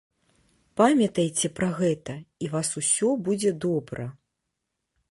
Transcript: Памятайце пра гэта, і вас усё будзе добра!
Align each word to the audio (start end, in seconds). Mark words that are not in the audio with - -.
Памятайце 0.79 1.51
пра 1.59 1.69
гэта, 1.81 2.17
і 2.45 2.51
вас 2.55 2.73
усё 2.83 3.07
будзе 3.29 3.57
добра! 3.69 4.09